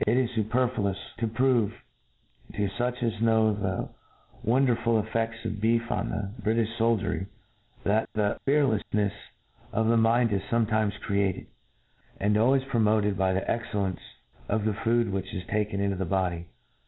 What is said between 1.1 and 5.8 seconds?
to prove, to fuch as know the wonderful eflfeds of